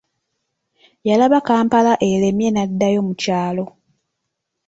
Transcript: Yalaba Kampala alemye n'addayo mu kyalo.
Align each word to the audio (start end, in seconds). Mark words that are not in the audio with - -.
Yalaba 1.07 1.39
Kampala 1.47 1.91
alemye 2.05 2.49
n'addayo 2.51 2.99
mu 3.07 3.13
kyalo. 3.21 3.65